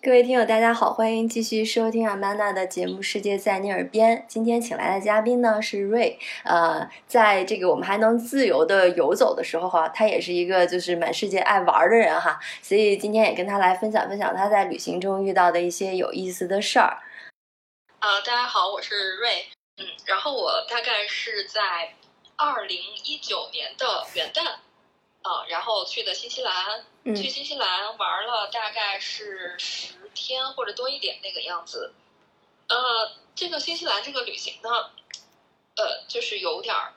[0.00, 4.16] 各位听友，大家好，欢迎继续收听阿曼娜的节目《世界在你耳边》。
[4.26, 16.96] 今天请来的嘉宾呢是瑞，呃，在这个我们还能自由的游走的时候哈，他也是一个就是满世界爱玩的人哈，所以今天也跟他来分享分享他在旅行中遇到的一些有意思的事儿。
[18.04, 21.96] 呃，大家好，我是瑞，嗯，然后我大概是在
[22.36, 24.46] 二零一九年的元旦，
[25.22, 31.94] 啊、然后去的新西兰，嗯去新西兰玩了大概是十天或者多一点那个样子。
[32.68, 34.68] 呃，这个新西兰这个旅行呢，
[35.76, 36.92] 呃，就是有点儿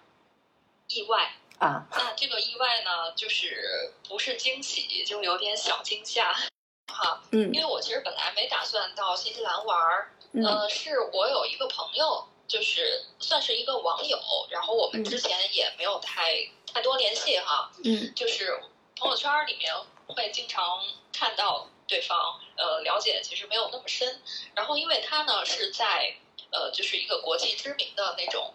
[0.90, 1.38] 意外。
[1.60, 6.34] 啊，那这个意外呢，就是不是惊喜，就有点小惊吓，
[6.92, 7.24] 哈。
[7.32, 10.44] 嗯因为我其实本来没打算到新西兰玩儿，嗯。
[10.46, 15.04] 呃，是我有一个朋友，就是算是一个网友，然后我们嗯。
[15.04, 18.14] 之前也没有太太多联系哈，嗯。
[18.16, 18.60] 就是
[18.96, 19.74] 朋友圈里面
[20.08, 24.22] 会经常看到对方，呃，了解其实没有那么深。
[24.56, 26.16] 然后因为他呢是在
[26.52, 28.54] 呃，就是一个国际知名的那种，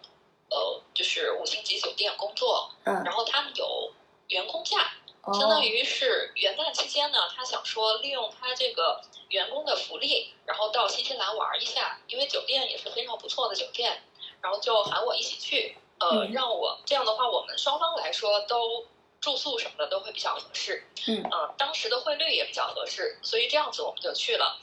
[0.49, 3.93] 呃，就是五星级酒店工作，嗯，然后他们有
[4.29, 5.33] 员工假，哦。
[5.39, 8.99] 相当于是元旦期间呢，他想说利用他这个
[9.33, 14.03] 员工的福利，然后到新西兰玩一下，因为酒店也是非常不错的酒店，
[14.41, 18.85] 然后就喊我一起去，呃，嗯让我这样的话，我们双方来说都
[19.19, 24.59] 住宿什么的都会比较合适，嗯呃，当时的汇率也比较合适，所以这样子我们就去了。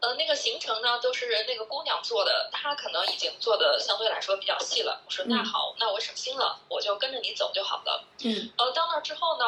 [0.00, 5.02] 呃，那个行程呢，都是那个姑娘做的，她可能已经做的相对来说比较细了。
[5.04, 8.04] 我说那嗯好，那我省心了，我就跟着你走就好了。
[8.24, 9.44] 嗯呃，到那儿之后呢，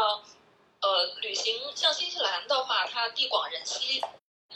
[0.81, 4.03] 呃，旅行像新西兰的话，它地广人稀，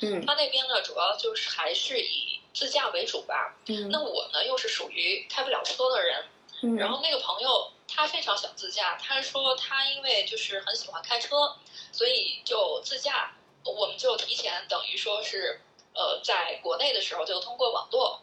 [0.01, 3.57] 嗯他那边呢主要就是还是以自驾为主吧。
[3.67, 6.25] 嗯那我呢又是属于开不了车的人，
[6.63, 11.57] 嗯，然后那个朋友他非常想自驾，他说他因为就是很喜欢开车，
[11.93, 13.35] 所以就自驾。
[13.63, 15.61] 我们就提前等于说是
[15.93, 18.23] 呃在国内的时候就通过网络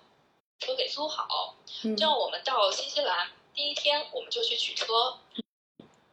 [0.60, 5.20] 车给租好，嗯这样我们到新西兰第一天我们就去取车，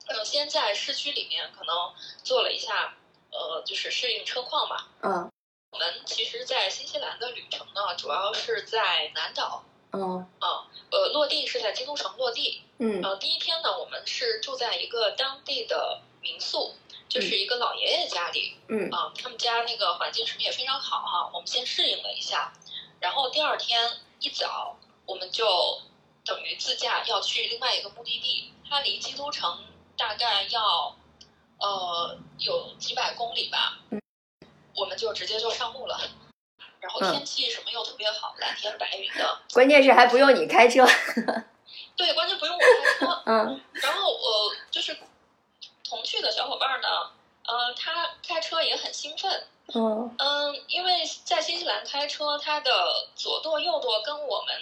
[0.09, 2.99] 呃，先在市区里面可能做了一下，
[3.31, 4.89] 呃，就是适应车况吧。
[5.03, 5.33] 嗯
[5.75, 12.63] 我们其实，在新西兰的旅程呢，主要是在南岛，嗯啊，呃，落地是在基督城落地。
[12.79, 13.03] 嗯。
[13.03, 16.77] 呃，第一天呢，我们是住在一个当地的民宿，
[17.09, 18.89] 就是一个老爷爷家里，嗯。
[18.91, 22.53] 啊，他们家那个环境什么也非常好哈，我们先适应了一下，
[23.01, 24.77] 然后第二天一早
[25.07, 25.83] 我们就
[26.25, 29.65] 等于自驾要去另外一个目的地，它离基督城
[29.97, 30.95] 大概要
[31.59, 34.01] 呃有几百公里吧，嗯
[34.77, 36.01] 我们就直接就上路了，
[36.81, 37.13] 然后嗯。
[37.13, 40.87] 天气什么又特别好，蓝天白云的，关键是还不用你开车。
[41.97, 43.61] 对，关键不用我开车， 嗯。
[43.73, 44.97] 然后我就是
[45.89, 46.89] 同去的小伙伴呢，
[47.47, 50.15] 呃，他开车也很兴奋，嗯。
[50.19, 54.55] 嗯，因为在新西兰开车，它的左舵右舵跟我们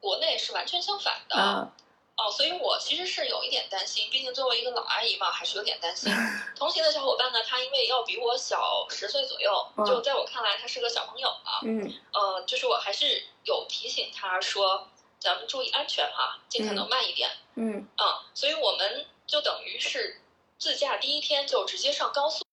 [0.00, 1.36] 国内是完全相反的。
[1.36, 1.72] 啊
[2.16, 6.12] 哦，所以我其实是有一点担心，毕竟作为一个老阿姨嘛，还是有点担心。
[6.54, 11.58] 同行的小伙伴呢，他因为要比我小十岁左右，嗯就在我看来他是个小朋友啊。
[11.64, 14.88] 嗯呃，就是我还是有提醒他说，
[15.18, 17.30] 咱们注意安全哈，尽可能慢一点。
[17.56, 20.20] 嗯啊，所以我们就等于是
[20.58, 22.44] 自驾第一天就直接上高速，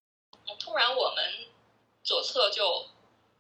[0.48, 1.24] 嗯突然我们
[2.04, 2.88] 左侧就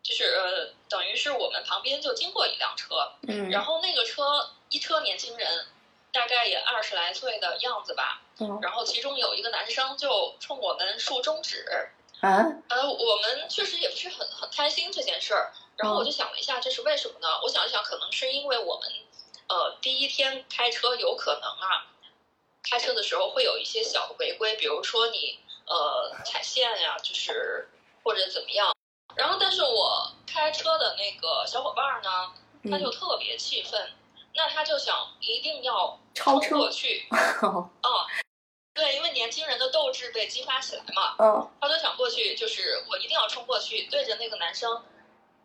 [0.03, 5.65] 就是呃，等于是我们旁边就经过一辆车，嗯，然后那个车一车年轻人，
[6.11, 11.65] 大概也二十来岁的样子吧，嗯然后其中有一个男生就冲我们竖中指，
[12.21, 15.53] 啊呃，我们确实也不是很很开心这件事儿。
[15.77, 17.27] 然后我就想了一下，这是为什么呢？
[17.41, 18.89] 我想一想，可能是因为我们
[19.47, 21.87] 呃第一天开车有可能啊，
[22.69, 27.69] 开车的时候会有一些小的违规，比如说你呃踩线呀、就是
[28.03, 28.75] 或者怎么样。
[29.15, 32.31] 然后，但是我开车的那个小伙伴儿呢，
[32.69, 33.89] 他就嗯特别气愤，
[34.41, 37.07] 那他就想一定要超冲过车去，
[37.43, 37.89] 哦啊、
[38.73, 44.83] 对，因为年轻人的斗志被激发起来嘛，嗯他就想过去，就是我一定要冲过去，对着那个男生，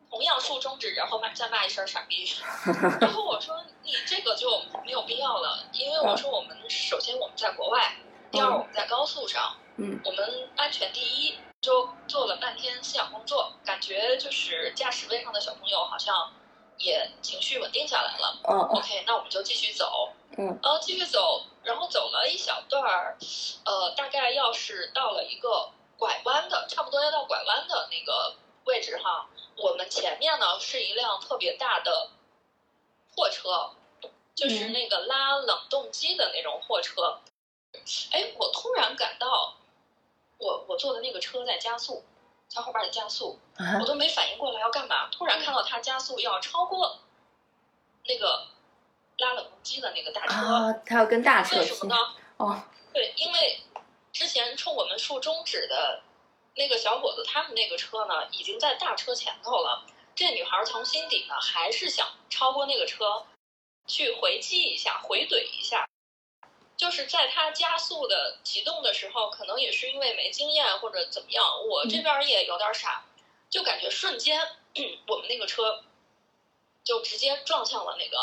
[0.08, 2.26] 同样竖中指，然后骂再骂一声傻逼。
[2.98, 7.96] 然后我说你这个就没有必要了，因为我说我们首先我们在国外，
[8.31, 11.34] 第二我们在高速上，嗯我们安全第一。
[11.62, 16.32] 就做了半天思想工作，感觉就是驾驶位上的小朋友好像
[16.78, 18.38] 也情绪稳定下来了。
[18.44, 20.12] 嗯哦 OK，那我们就继续走。
[20.38, 23.17] 嗯然后，继续走，然后走了一小段儿，
[23.64, 28.34] 呃，大概要是到了一个拐弯的，差不多要到拐弯的那个
[28.64, 32.11] 位置哈，我们前面呢是一辆特别大的
[33.14, 33.70] 货车，
[34.34, 37.20] 就是嗯那个拉冷冻机的那种货车。
[38.11, 39.55] 哎，我突然感到
[40.38, 42.05] 我我坐的那个车在加速，
[42.56, 47.00] 小伙伴的加速，啊我都没反应过来要干嘛，突然看到它加速要超过
[48.06, 48.47] 那个
[49.19, 50.32] 拉冷冻机的那个大车。
[50.32, 52.00] 啊，他要跟大车为什么呢？
[52.38, 52.62] 哦，
[52.94, 53.61] 对，因为
[54.11, 56.00] 之前冲我们竖中指的
[56.55, 59.85] 那个小伙子，他们那个车呢，已经在大车前头了。
[60.14, 63.26] 这女孩从心底呢，还是想超过那个车，
[63.87, 65.87] 去回击一下，回怼一下。
[66.87, 73.05] 就是在它加速的启动的时候，可能也是因为没经验或者怎么样，我这边也有点傻，
[73.50, 74.41] 就感觉瞬间
[75.09, 75.83] 我们那个车
[76.85, 78.17] 就直接撞向了那个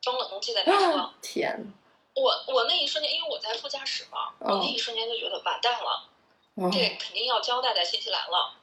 [0.00, 0.96] 装冷冻器的大车。
[0.96, 1.74] 啊天，
[2.14, 6.08] 我我那一瞬间，因为我在副驾驶嘛，嗯我那一瞬间就觉得完蛋了，
[6.56, 8.54] 嗯这肯定要交代在新西兰了。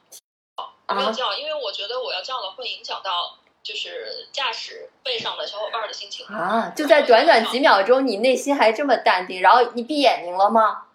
[0.56, 6.26] 我没有啊叫，因为我觉得我要叫了会影响到就是驾驶背上的小伙伴的心情。
[6.26, 6.72] 啊！
[6.76, 10.86] 就在短短几秒钟，你内心还这么淡定，然后你闭眼睛了吗？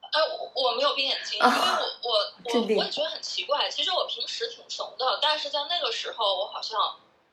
[0.00, 0.20] 哎，
[0.54, 3.68] 我我没有闭眼睛，因啊为我我我我也觉得很奇怪。
[3.68, 6.80] 其实我平时挺怂的，但是在那个时候，我好像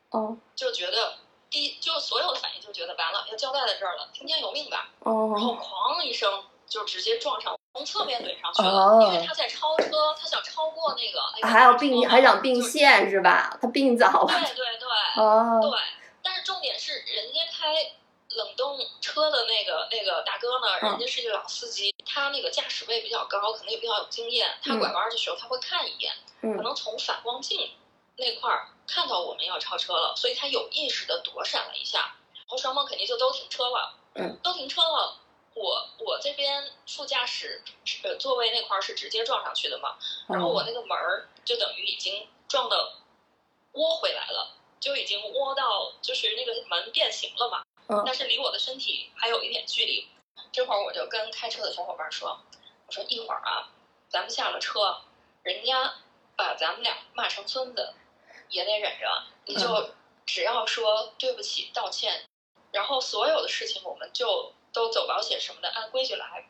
[0.09, 1.13] 哦就觉得
[1.50, 4.89] 第一，就所有的反应就觉得完了，要交代在这儿了，听天由命吧。
[5.00, 13.58] 哦然后哦哐一声就直接撞上，从侧面怼上去了，哦因为他在超车，他想超过那个那个还要并还想并线是吧？
[13.60, 14.28] 他并早了。
[14.28, 14.88] 对对对、
[15.18, 15.80] 哦对，
[16.22, 17.74] 但是重点是人家开
[18.30, 27.72] 冷冻车的那个那个大哥呢，嗯人家是一个老司机，他那个驾驶位比较高，可能也比较有经验，他嗯拐弯的时候他会看一眼，可嗯能从反光镜
[28.18, 35.18] 那块儿看到我们要超车了，所以他有意识的躲闪了一下，然后双方肯定就都停车了，嗯，都停车了。
[35.55, 37.61] 我我这边副驾驶
[38.03, 39.97] 呃座位那块儿是直接撞上去的嘛，
[40.27, 42.94] 然后我哦那个门儿就等于已经撞的
[43.73, 50.07] 窝回来了，就已经窝到就是那个门变形了嘛，嗯但是离我的身体还有一点距离。
[50.51, 52.39] 这会儿我就跟开车的小伙伴说
[52.85, 53.69] ：“我说一会儿啊，
[54.07, 55.01] 咱们下了车，
[55.41, 55.95] 人家
[56.35, 57.94] 把咱们俩骂成孙子，
[58.50, 59.91] 也得忍着，你就
[60.25, 62.23] 只要说对不起、道歉，
[62.71, 66.46] 然后所有的事情我们就都走保险什么的，按规矩来。”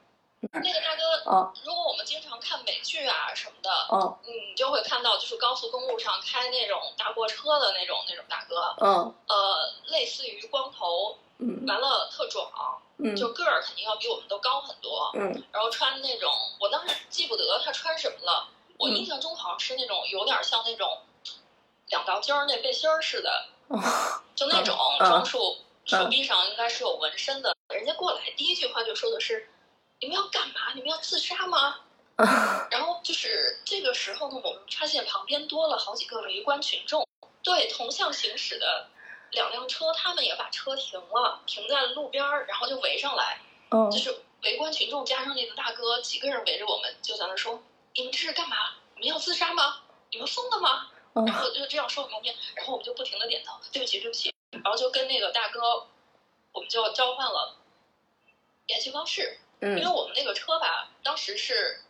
[0.51, 1.53] 那个大哥，哦。
[1.63, 4.17] 如果我们经常看美剧啊什么的，哦。
[4.25, 12.51] 你就会看到，就是高速公路上开那种大货车的那种那种大哥，嗯呃，类似于光头，嗯完了特壮，
[12.97, 13.15] 嗯。
[13.15, 15.43] 就个儿肯定要比我们都高很多，嗯。
[15.53, 16.29] 然后穿那种，
[16.59, 18.97] 我当时记不得他穿什么了，我嗯。
[18.97, 21.03] 印象中好像是那种有点像那种
[21.87, 23.79] 两道筋儿那背心儿似的，哦
[24.35, 27.55] 就 那种嗯装束，手臂上应该是有纹身的。
[27.73, 29.49] 人家过来第一句话就说的是
[29.99, 30.73] ：“你们要干嘛？
[30.73, 31.79] 你们要自杀吗？”
[32.69, 37.07] 然后就是这个时候呢，我们发现旁边多了好几个围观群众，
[37.41, 38.87] 对同向行驶的
[39.31, 43.41] 两辆车，他们也把车停了，停在了路边儿，然后就围上来，
[43.71, 47.63] 嗯就是围观群众加上那个大哥，几个人围着我们，就在那说
[47.95, 48.57] ：“你们这是干嘛？
[48.95, 49.81] 你们要自杀吗？
[50.11, 55.87] 你们疯了吗？”嗯然后就这样说我们面，然后我们就不停的点头，对不起，对不起，然后就跟那个大哥，
[56.51, 57.55] 我们就交换了
[58.67, 61.81] 联系方式，因为嗯我们那个车吧，当时是，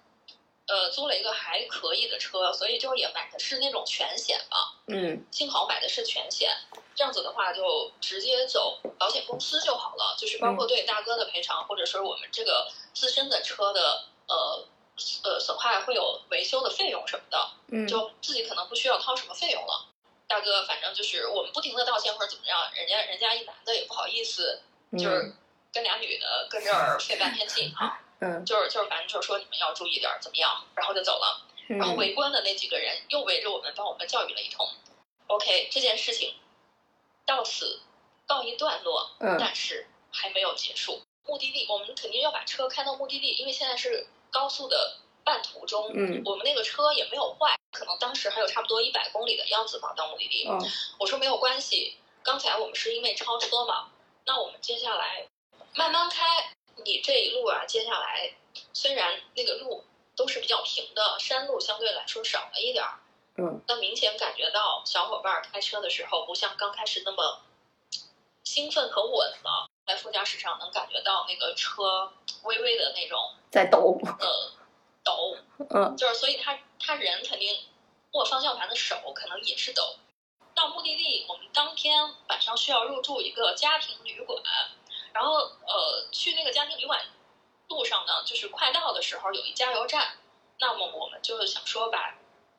[0.68, 5.25] 呃，租了一个还可以的车，所以就也买的是那种全险嘛，嗯。
[5.31, 6.50] 幸好买的是全险，
[6.96, 14.65] 这样子的话就直接走保险公司就好了，就是包括对大哥的赔偿，或者说我们这个自身的车的呃
[15.24, 17.88] 呃损坏会有维修的费用什么的，嗯。
[17.88, 19.89] 就自己可能不需要掏什么费用了。
[20.25, 24.62] 大哥，反正就是我们不停的道歉或者怎么样，人家人家一男的也不好意思，
[24.94, 25.36] 就是
[25.74, 31.48] 跟俩女的跟这儿费半天劲啊， 嗯就是就是反正就是说你们要注意点儿怎么样，然后就走了。
[31.68, 34.70] 然后嗯围观的那几个人又围着我们帮我们教育了一通。
[35.27, 36.36] OK，这件事情
[37.25, 37.80] 到此
[38.27, 41.01] 告一段落，嗯但是还没有结束。
[41.25, 50.46] 目的地我们肯定要把车开到目的地，因为现在是高速的半途中，嗯我们那个车也没有坏，可能当时还有差不多一百公里的样子吧到目的地。
[50.50, 50.60] 嗯
[51.00, 53.89] 我说没有关系，刚才我们是因为超车嘛，
[54.25, 55.25] 那我们接下来
[55.75, 56.53] 慢慢开。
[56.86, 58.34] 你这一路啊，接下来
[58.74, 59.84] 虽然那个路
[60.15, 63.00] 都是比较平的，山路相对来说少了一点儿，
[63.38, 67.42] 嗯，那明显感觉到小伙伴儿开车的时候不像刚开始那么
[68.44, 72.12] 兴奋和稳了，在副驾驶上能感觉到那个车
[72.44, 74.51] 微微的那种在抖，呃
[75.03, 75.38] 抖，
[75.70, 77.56] 嗯就是所以他他人肯定
[78.13, 79.96] 握方向盘的手可能也是抖。
[80.56, 84.42] 到目的地，我们当天晚上需要入住一个家庭旅馆，
[85.13, 87.00] 然后呃去那个家庭旅馆
[87.70, 90.17] 路上呢，就是快到的时候有一加油站，
[90.60, 92.15] 那么我们就想说把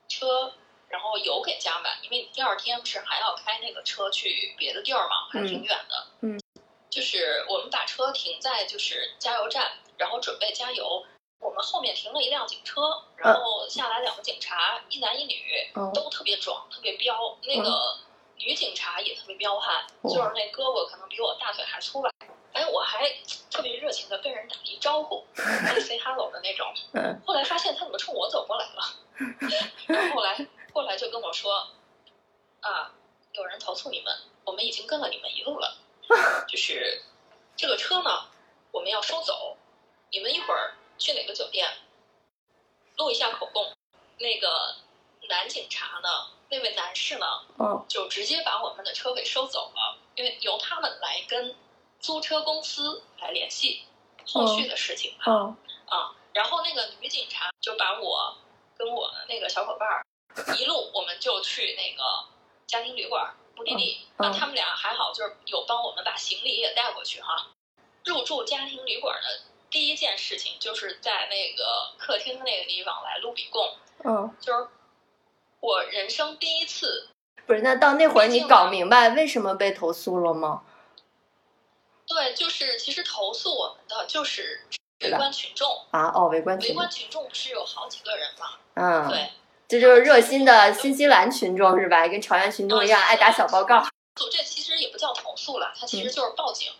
[0.08, 0.54] 车
[0.88, 6.06] 然后油给加满，因为你第二天不是还要开那个车去别的地儿嘛，还挺远的。
[6.20, 6.40] 嗯，
[6.88, 11.04] 就是我们把车停在就是加油站，然后准备加油。
[11.40, 12.80] 我们后面停了一辆警车，
[13.16, 17.36] 然后下来两个警察，一男一女，嗯都特别壮，特别彪。
[17.42, 17.98] 那个
[18.36, 22.10] 女警察也特别彪悍，哦就是那胳膊可能比我大腿还粗吧。
[22.74, 23.08] 哎，我还
[23.50, 26.72] 特别热情的跟人打了一招呼，哎 say hello 的那种。
[26.92, 28.82] 嗯后来发现他怎么冲我走过来了，
[29.86, 31.68] 然后后来后来就跟我说，
[32.60, 32.92] 啊，
[33.32, 34.12] 有人投诉你们，
[34.44, 35.76] 我们已经跟了你们一路了，
[36.48, 37.02] 就是
[37.56, 38.26] 这个车呢，
[38.72, 39.56] 我们要收走，
[40.10, 41.68] 你们一会儿去哪个酒店
[42.96, 43.72] 录一下口供。
[44.18, 44.76] 那个
[45.28, 46.08] 男警察呢，
[46.48, 47.26] 那位男士呢，
[47.58, 51.54] 嗯就直接把我们的车给收走了，因为由他们来跟
[52.04, 53.82] 租车公司来联系
[54.26, 55.24] 后续的事情吧。
[55.26, 55.56] 嗯
[55.86, 58.36] 啊，然后那个女警察就把我
[58.76, 60.04] 跟我的那个小伙伴儿
[60.58, 62.02] 一路，我们就去那个
[62.66, 64.06] 家庭旅馆目的地。
[64.18, 67.48] 啊，他们俩还好，就是有帮我们把行李也带过去哈。
[68.04, 74.68] 入住家庭旅馆的第一件事情，就是在那个客厅那个地方来录笔供，嗯，就是
[75.60, 77.08] 我人生第一次。
[77.46, 80.64] 不是，那到那会儿你搞明白为什么被投诉了吗？
[82.14, 84.60] 对，就是其实投诉我们的就是
[85.00, 88.50] 围观群众，啊，哦，围观群众围观，群众不是有好几个人嘛？
[88.74, 89.32] 嗯，对。
[89.66, 92.06] 这就是热心的新西兰群众是吧？
[92.06, 93.82] 跟朝阳群众一样，爱打小报告。
[93.82, 96.70] 诉这其实也不叫投诉了，它其嗯实就是报警，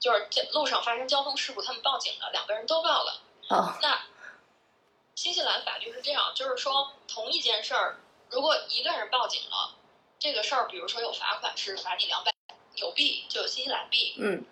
[0.00, 3.20] 就是在路上发生交通事故，他们报警了，两个人都报了。
[3.50, 4.00] 哦，那
[5.14, 9.76] 新西兰法律是这样，就是说同一件事儿，如果一个人报警了，
[10.18, 12.32] 这个事儿，比如说有罚款是罚你两百
[12.76, 14.44] 纽币，就有新西兰币，嗯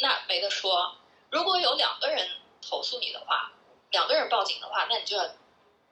[0.00, 0.96] 那没得说。
[1.30, 2.28] 如果有两个人
[2.60, 3.52] 投诉你的话，
[3.90, 5.28] 两个人报警的话，那你就要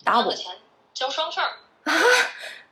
[0.05, 0.61] 打我的钱
[0.95, 1.59] 交双份儿。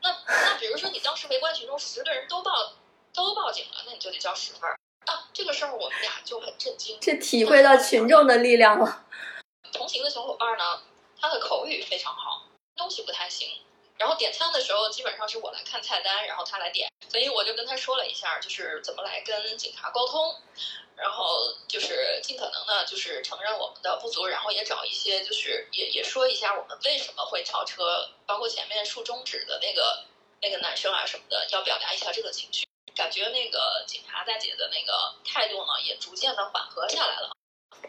[0.02, 2.74] 那那比如说你当时围观群众十个人都报
[3.14, 5.28] 都报警了，那你就得交十份儿啊。
[5.32, 6.98] 这个事儿我们俩就很震惊。
[7.00, 9.04] 这体会到群众的力量了。
[9.72, 10.82] 同行的小伙伴呢，
[11.20, 12.44] 他的口语非常好，
[12.76, 13.48] 东西不太行。
[13.98, 20.36] 然后点餐的时候，基本上是我来看菜单，然后他来点，所以我就跟他说了一下，就是怎么来跟警察沟通，
[20.96, 30.04] 然后就是尽可能的，就是承认我们的不足，然后也找一些，就是也也说一下我们为什么会超车，包括前面竖中指的那个
[30.40, 32.66] 那个男生啊什么的，要表达一下这个情绪。
[32.94, 37.30] 感觉那个警察大姐的那个态度呢，也逐渐的缓和下来了。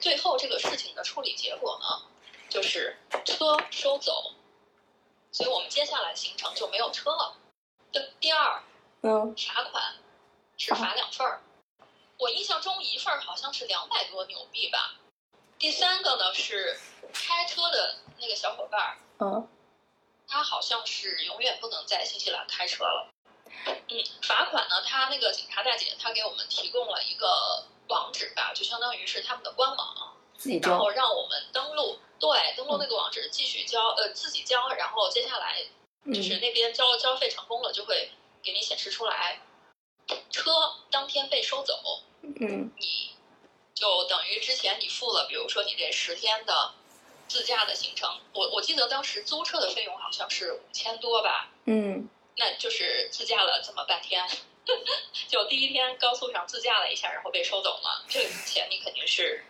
[0.01, 2.05] 最后这个事情的处理结果呢，
[2.49, 4.33] 就是车收走，
[5.31, 7.37] 所以我们接下来行程就没有车了。
[7.89, 8.61] 就第二
[9.01, 9.95] 嗯罚款
[10.57, 11.41] 是罚两份儿，
[12.17, 14.95] 我印象中一份儿好像是两百多纽币吧。
[15.59, 16.79] 第三个呢是
[17.13, 19.47] 开车的那个小伙伴儿，嗯
[20.27, 23.09] 他好像是永远不能在新西兰开车了。
[23.87, 30.89] 嗯，罚款呢，他那个警察大姐她给我们提供了一个网址吧，就相当于是他们的官网，自己交然后。
[30.89, 35.63] 让我们登录，对，登录那个网址继续交，呃，自己交，然后接下来
[36.05, 38.11] 就是嗯那边交交费成功了，就会
[38.43, 39.39] 给你显示出来，
[40.37, 40.51] 车
[40.91, 42.71] 当天被收走，嗯。
[42.77, 43.15] 你
[43.73, 46.73] 就等于之前你付了，比如说你这十天的
[47.27, 52.07] 自驾的行程，我我记得当时租车的费用好像是五千多吧，嗯。
[52.37, 54.23] 那就是自驾了这么半天，
[55.27, 59.43] 就第一天高速上自驾了一下，然后被收走了，这个钱你肯定是，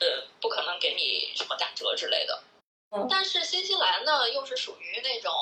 [0.00, 2.42] 呃，不可能给你什么打折之类的。
[2.90, 3.06] 嗯。
[3.10, 5.32] 但是新西兰呢，又是属于那种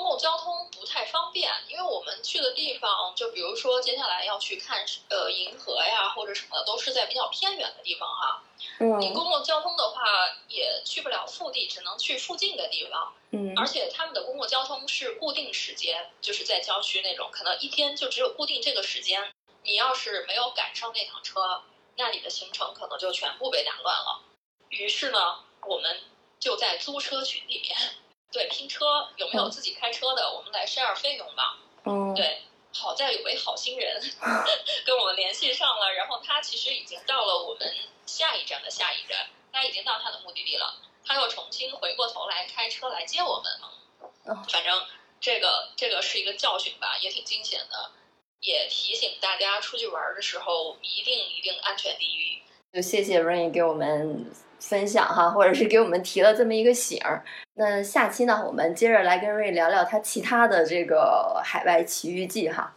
[0.00, 8.42] 公共交通不太方便，因为我们去的地方，就比如说接下来要去看呃银河呀或者什么的，都是在比较偏远的地方哈。
[8.78, 10.00] 嗯你嗯公共交通的话
[10.48, 13.12] 也去不了腹地，只能去附近的地方。
[13.32, 19.30] 嗯而且他们的公共交通是固定时间，就是在郊区那种，可能一天就只有固定这个时间。
[19.64, 21.60] 你要是没有赶上那趟车，
[21.98, 24.22] 那你的行程可能就全部被打乱了。
[24.70, 26.00] 于是呢，我们
[26.38, 27.76] 就在租车群里面，
[28.32, 31.58] 对拼车，有没有自己开车的，我们来 share 费用吧。
[31.84, 34.00] 嗯对，好在有位好心人
[34.86, 37.74] 跟我们联系上了，然后他其实已经到了我们
[38.06, 43.72] 下一站的下一站，他已经到他的目的地了，他又重新回过头来开车来接我们了。
[44.24, 44.86] 哦反正
[45.20, 47.90] 这个这个是一个教训吧，也挺惊险的，
[48.40, 52.42] 也提醒大家出去玩的时候一定一定安全第一。
[52.72, 57.24] 就谢谢 Rain 给我们分享哈，或者是给我们提了这么一个醒儿。
[57.54, 62.72] 那下期呢，我们接着来跟瑞聊聊他其他的这个海外奇遇记哈。